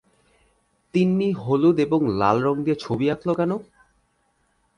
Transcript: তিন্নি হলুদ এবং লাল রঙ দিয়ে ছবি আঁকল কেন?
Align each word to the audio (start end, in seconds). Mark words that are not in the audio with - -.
তিন্নি 0.93 1.29
হলুদ 1.43 1.77
এবং 1.79 1.99
লাল 2.19 2.37
রঙ 2.43 2.57
দিয়ে 2.65 2.77
ছবি 2.79 3.05
আঁকল 3.09 3.29
কেন? 3.33 3.51